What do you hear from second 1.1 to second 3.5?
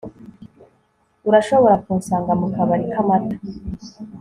urashobora kunsanga mu kabari k'amata